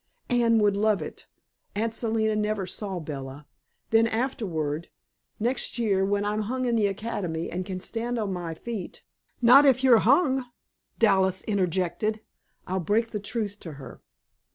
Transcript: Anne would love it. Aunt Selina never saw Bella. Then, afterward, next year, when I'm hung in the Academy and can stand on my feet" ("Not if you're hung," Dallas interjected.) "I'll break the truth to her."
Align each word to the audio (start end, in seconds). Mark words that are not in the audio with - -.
Anne 0.31 0.57
would 0.57 0.75
love 0.75 0.99
it. 0.99 1.27
Aunt 1.75 1.93
Selina 1.93 2.35
never 2.35 2.65
saw 2.65 2.97
Bella. 2.99 3.45
Then, 3.91 4.07
afterward, 4.07 4.87
next 5.39 5.77
year, 5.77 6.03
when 6.03 6.25
I'm 6.25 6.41
hung 6.41 6.65
in 6.65 6.75
the 6.75 6.87
Academy 6.87 7.51
and 7.51 7.67
can 7.67 7.79
stand 7.79 8.17
on 8.17 8.33
my 8.33 8.55
feet" 8.55 9.03
("Not 9.43 9.63
if 9.63 9.83
you're 9.83 9.99
hung," 9.99 10.45
Dallas 10.97 11.43
interjected.) 11.43 12.21
"I'll 12.65 12.79
break 12.79 13.09
the 13.11 13.19
truth 13.19 13.59
to 13.59 13.73
her." 13.73 14.01